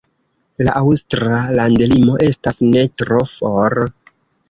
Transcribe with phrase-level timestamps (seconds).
[0.67, 3.83] La aŭstra landlimo estas ne tro for.